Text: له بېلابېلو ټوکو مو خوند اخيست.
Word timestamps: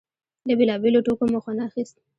له 0.47 0.53
بېلابېلو 0.59 1.05
ټوکو 1.05 1.23
مو 1.31 1.39
خوند 1.43 1.59
اخيست. 1.67 1.95